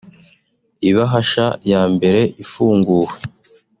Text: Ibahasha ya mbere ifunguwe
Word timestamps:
Ibahasha 0.89 1.45
ya 1.71 1.81
mbere 1.93 2.21
ifunguwe 2.43 3.11